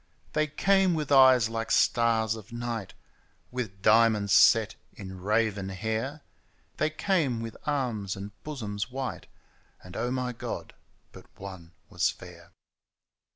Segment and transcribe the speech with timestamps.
[0.33, 2.95] They came with eyes like stars at night,
[3.51, 6.23] With diamonds set in raven hair,
[6.77, 9.27] They came with arms and bosoms white—
[9.83, 10.71] And, Oh my Qod!
[11.11, 12.51] but one was fair